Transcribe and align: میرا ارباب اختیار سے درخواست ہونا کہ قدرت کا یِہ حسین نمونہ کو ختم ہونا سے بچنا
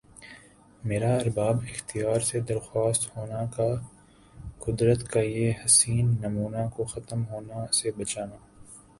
میرا 0.83 1.09
ارباب 1.15 1.57
اختیار 1.71 2.19
سے 2.29 2.39
درخواست 2.49 3.03
ہونا 3.17 3.41
کہ 3.55 3.67
قدرت 4.59 5.01
کا 5.11 5.21
یِہ 5.25 5.51
حسین 5.61 6.05
نمونہ 6.21 6.63
کو 6.75 6.83
ختم 6.93 7.19
ہونا 7.29 7.59
سے 7.73 7.91
بچنا 7.97 8.37